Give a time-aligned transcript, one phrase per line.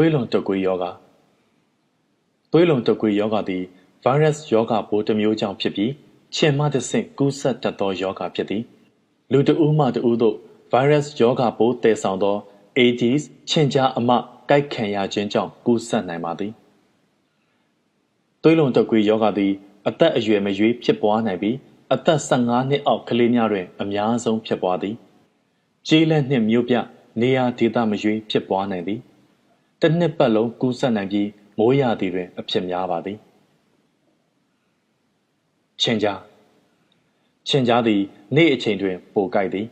[0.00, 0.84] သွေးလွန်တုပ်ကွေးယောဂ
[2.52, 3.64] သွေးလွန်တုပ်ကွေးယောဂသည်
[4.04, 5.92] ဗိုင်းရပ်စ်ယောဂပိုးတစ်မျိုးကြောင့်ဖြစ်ပြီး
[6.34, 8.62] ခြင်မှတစ်ဆင့်ကူးစက်တတ်သောယောဂဖြစ်သည်
[9.32, 10.36] လူတစ်ဦးမှတစ်ဦးသို့
[10.72, 12.36] ဗိုင်းရပ်စ်ယောဂပိုးတည်ဆောင်သော
[12.78, 14.10] AIDS ခြင်ကြားအမ
[14.50, 16.52] ကိုက်ခံရခြင်းကြောင့်ကူးစက်နိုင်ပါသည်
[18.42, 19.52] သွေးလွန်တုပ်ကွေးယောဂသည်
[19.88, 21.56] အသက်အရွယ်မရွေးဖြစ်ပွားနိုင်ပြီး
[21.94, 24.94] အသက်15နှစ်အောက်ကလေးများတွင်အများဆုံးဖြစ်ပွားသည်
[25.88, 26.74] ကျေးလက်နှင့်မြို့ပြ
[27.20, 29.00] နေရာဒေသမရွေးဖြစ်ပွားနိုင်သည်
[29.82, 31.28] တစ်နှစ်ပတ်လုံးကူးစက်နိုင်ပြီး
[31.58, 33.18] မိုးရာသီတွင် အဖြစ်များပါသည်
[35.80, 36.20] ချင်းကြား
[37.48, 38.00] ချင်းကြားသည်
[38.34, 39.66] နေ့အချိန်တွင် ပိုကြိုက်သည်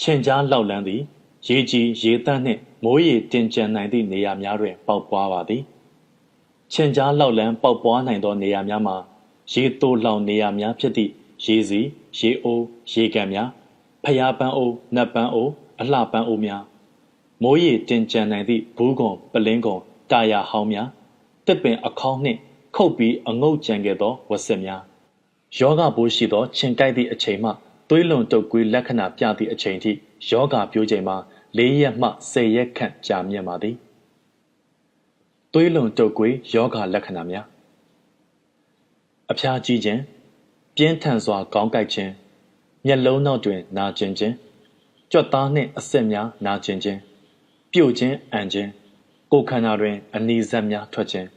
[0.00, 1.00] ချင်းကြားလောက်လန်းသည်
[1.48, 5.62] ရေကြီးရေတန့်နှင့်မိုးရေတင်ကြံနိုင်သည့်နေရာများတွင် ပေါက်ပွားပါသည်
[6.72, 8.96] ချင်းကြားလောက်လန်းပေါက်ပွားနိုင်သောနေရာများမှာ
[9.52, 11.10] ရေတိုလောင်နေရာများဖြစ်သည့်
[11.44, 11.80] ရေစီ
[12.18, 13.48] ရေအိုးရေကန်များ
[14.04, 15.50] ဖျားပန်းအိုးနတ်ပန်းအိုး
[15.80, 16.62] အလှပန်းအိုးများ
[17.42, 20.88] မိုးရေတင်ကြံနိုင်သည့်ဘူးကွန်ပလင်းကွန်တာယာဟောင်းများ
[21.46, 22.38] တစ်ပင်အခေါင်းနှင့်
[22.76, 24.82] ခုတ်ပြီးအငုတ်ကြံခဲ့သောဝက်စစ်များ
[25.58, 27.50] ယောဂပိုးရှိသောခြင်ကိုက်သည့်အချိန်မှ
[27.88, 29.92] သွေးလွန်တုပ်ကွေးလက္ခဏာပြသည့်အချိန်ထိ
[30.28, 31.16] ယောဂပြိုးချိန်မှာ
[31.58, 33.74] ၄ရက်မှ၁၀ရက်ခန့်ကြာမြင့်ပါသည်
[35.52, 37.46] သွေးလွန်တုပ်ကွေးယောဂလက္ခဏာများ
[39.30, 40.00] အဖျားကြီးခြင်း
[40.76, 42.12] ပြင်းထန်စွာကောင်းကိုက်ခြင်း
[42.86, 44.34] မျက်လုံးနောက်တွင်နာကျင်ခြင်း
[45.10, 46.98] ကြွက်သားနှင့်အဆစ်များနာကျင်ခြင်း
[47.76, 48.70] ပြို့ခြင်းအန်ခြင်း
[49.32, 51.28] ကိုယ်ခန္ဓာတွင် အနီးဇက်များထွက်ခြင်း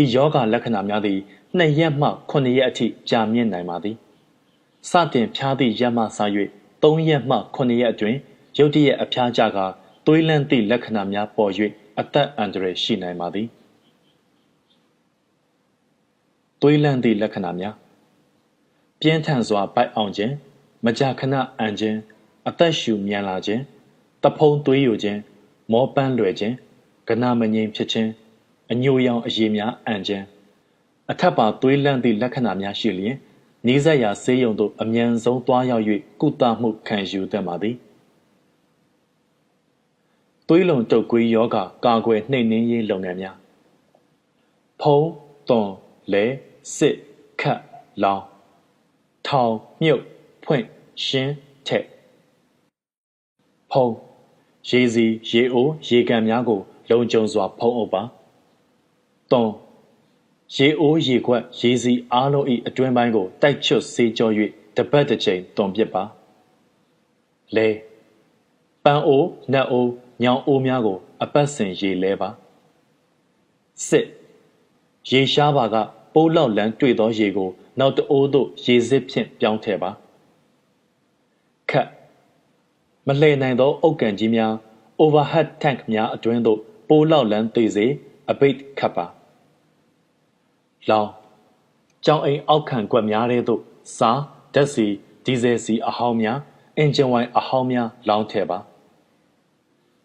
[0.00, 1.18] ဤယောဂလက္ခဏာများသည်
[1.58, 3.96] 2ရက်မှ9ရက်အထိကြာမြင့်နိုင်ပါသည်
[4.90, 6.06] စတင်ဖျားသည့်ရက်မှစ၍
[6.82, 8.18] 3ရက်မှ9ရက်အတွင်း
[8.58, 9.58] ရုတ်တရက်အဖျားကြက
[10.06, 11.52] သွေးလန့်သည့်လက္ခဏာများပေါ်၍
[11.98, 13.46] အသက်အန္တရာယ်ရှိနိုင်ပါသည်
[16.60, 17.74] သွေးလန့်သည့်လက္ခဏာများ
[19.00, 20.32] ပြင်းထန်စွာပိုက်အောင်ခြင်း
[20.84, 21.98] မကြာခဏအန်ခြင်း
[22.48, 23.62] အသက်ရှူမြန်လာခြင်း
[24.22, 25.20] တဖုံးသွေးယိုခြင်း
[25.72, 26.54] မောပန်းလွယ်ခြင်း
[27.08, 28.10] ကနာမငြိမ်ဖြစ်ခြင်း
[28.72, 30.24] အညိုရောင်အရေများအန်ခြင်း
[31.10, 33.16] အထက်ပါသွေးလန့်သည့်လက္ခဏာများရှိလျင်
[33.66, 35.84] နီးစပ်ရာဆေးရုံသို့အမြန်ဆုံးသွားရောက်၍
[36.20, 37.76] ကုသမှုခံယူသင့်ပါသည်
[40.48, 43.36] သွေးလွန်တုပ်ကွေးယောဂကာကွယ်နှိမ်နင်းရေးလုပ်ငန်းများ
[44.80, 45.10] ဖုံး
[45.48, 45.70] သွန်
[46.12, 46.24] လဲ
[46.76, 46.96] စစ်
[47.40, 47.60] ခတ်
[48.02, 48.22] လောင်
[49.26, 50.02] ထောင်မြုပ်
[50.44, 50.64] ဖွင့်
[51.04, 51.34] ရှင်း
[51.66, 51.84] ထက်
[53.70, 53.92] ဖုံး
[54.68, 58.02] ရေစီရေအိုးရေကန်များကို လုံခြုံစွာ ဖုံးအုပ်ပါ
[59.30, 59.50] သွန်
[60.54, 64.30] ရေအိုးရေခွက်ရေစီအားလုံး၏အတွင်းပိုင်းကိုတိုက်ချွတ်ဆေးကြော၍
[64.76, 66.02] တပတ်တစ်ချိန်သွန်ပစ်ပါ
[67.56, 67.68] လဲ
[68.84, 69.90] ပန်းအိုးနတ်အိုး
[70.22, 72.28] ညောင်အိုးများကို အပတ်စဉ်ရေလဲပါ
[73.88, 74.06] စစ်
[75.10, 75.76] ရေရှားပါက
[76.14, 79.90] ပိုးလောက်လန်းတွေ့သောရေကို နောက်တအိုးသို့ရေစစ်ဖြင့်ပြောင်းထည့်ပါ
[81.70, 81.88] ခတ်
[83.06, 84.52] မလှည့်နိုင်သောအုတ်ကန်ကြီးများ
[85.02, 86.58] overhead tank များအတွင်းသို့
[86.88, 87.86] ပိုးလောက်လန်းသိစေ
[88.30, 89.06] အပိတ်ခတ်ပါ
[90.90, 91.08] လောင်
[92.04, 93.60] ကြောင်အိမ်အောက်ခံကွက်များထဲသို့
[93.98, 94.20] စား
[94.54, 94.86] ဓာတ်စီ
[95.24, 96.38] ဒီဇယ်စီအဟောင်းများ
[96.78, 98.58] အင်ဂျင်ဝိုင်အဟောင်းများလောင်းထည့်ပါ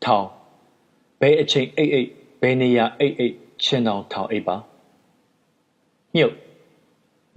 [0.04, 0.26] ထောင်
[1.20, 2.10] ဘဲအချိန်အိတ်အိတ်
[2.42, 3.34] ဘဲနေရအိတ်အိတ်
[3.64, 4.56] ချင်းတောင်ထောင်အိတ်ပါ
[6.16, 6.36] မြုပ်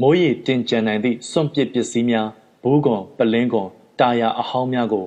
[0.00, 2.28] မိုးရီတင်ကြံနိုင်သည့်စွန့်ပစ်ပစ္စည်းများ
[2.62, 3.68] ဘူးကွန်ပလင်းကွန်
[4.00, 5.06] တာယာအဟောင်းများကို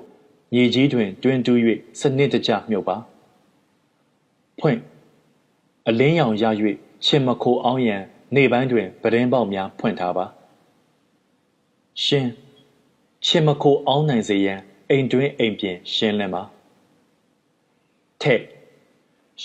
[0.53, 1.57] မြေကြီးတွင် တွင်တူး၍
[1.99, 2.97] စနစ်တကျမြုပ်ပါ
[4.59, 4.79] ဖွင့်
[5.87, 6.43] အလင်းရောင်ရ၍
[7.05, 8.01] ချင်မခိုအောင်ရန်
[8.35, 10.25] နေပိုင်းတွင်ပဒင်းပေါက်များဖွင့်ထားပါ
[12.03, 12.27] ရှင်
[13.25, 14.59] ချင်မခိုအောင်နိုင်စေရန်
[14.89, 16.43] အိမ်တွင်းအိမ်ပြင်ရှင်းလင်းပါ
[18.21, 18.41] ထက်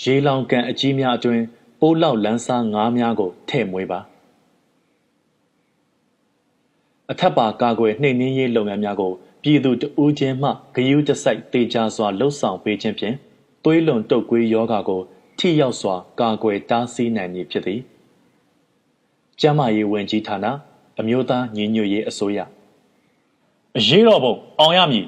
[0.01, 1.41] ရေလောင်ကန်အကြီးများအတွင်
[1.79, 3.99] ပိုးလောက်လန်းစားငါးများကိုထည့်မွေးပါ
[7.11, 9.13] အထက်ပါကာကွယ်နှိမ်နင်းရေးလုပ်ငန်းများကို
[9.43, 13.15] ပြည်သူတဦးချင်းမှဂယုတစိုက်တေချာစွာလှုပ်ဆောင်ပေးခြင်းဖြင့်
[13.63, 15.01] သွေးလွန်တုပ်ကွေးယောဂါကို
[15.37, 17.81] ထိရောက်စွာကာကွယ်တားဆီးနိုင်မည်ဖြစ်သည်
[19.39, 20.45] ကျန်းမာရေးဝန်ကြီးဌာန
[20.99, 22.39] အမျိုးသားညီညွတ်ရေးအစိုးရ
[23.77, 25.05] အရေးတော်ပုံအောင်ရမည်